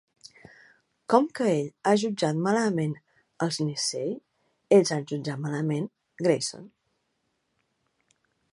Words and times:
Com 1.13 1.25
que 1.39 1.49
ell 1.57 1.67
ha 1.87 1.93
jutjat 2.03 2.39
malament 2.47 2.95
els 3.47 3.61
Nisei, 3.67 4.15
ells 4.79 4.93
han 4.97 5.07
jutjat 5.13 5.45
malament 5.47 5.89
Grayson. 6.23 6.67